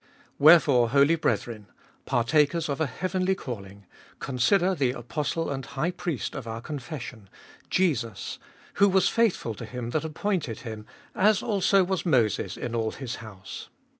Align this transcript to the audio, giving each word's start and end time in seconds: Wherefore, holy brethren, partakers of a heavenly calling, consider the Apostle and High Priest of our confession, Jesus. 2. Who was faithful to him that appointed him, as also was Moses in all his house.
Wherefore, 0.39 0.89
holy 0.89 1.13
brethren, 1.13 1.67
partakers 2.07 2.69
of 2.69 2.81
a 2.81 2.87
heavenly 2.87 3.35
calling, 3.35 3.85
consider 4.17 4.73
the 4.73 4.93
Apostle 4.93 5.51
and 5.51 5.63
High 5.63 5.91
Priest 5.91 6.33
of 6.33 6.47
our 6.47 6.59
confession, 6.59 7.29
Jesus. 7.69 8.39
2. 8.77 8.85
Who 8.85 8.89
was 8.89 9.09
faithful 9.09 9.53
to 9.53 9.63
him 9.65 9.91
that 9.91 10.03
appointed 10.03 10.61
him, 10.61 10.87
as 11.13 11.43
also 11.43 11.83
was 11.83 12.03
Moses 12.03 12.57
in 12.57 12.73
all 12.73 12.89
his 12.89 13.17
house. 13.17 13.69